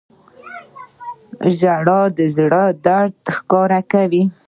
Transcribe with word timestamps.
•ژړا 1.57 1.99
د 2.17 2.19
زړه 2.35 2.63
درد 2.85 3.15
ښکاره 3.35 3.81
کوي. 3.91 4.23